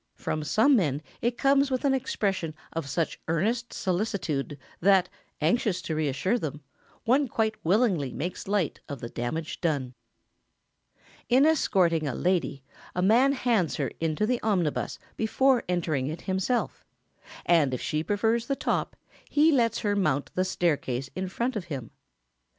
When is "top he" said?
18.55-19.51